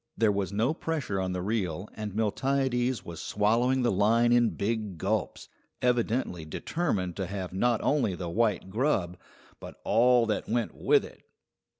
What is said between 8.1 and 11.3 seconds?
the white grub, but all that went with it.